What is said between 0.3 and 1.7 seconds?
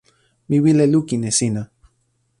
mi wile lukin e sina.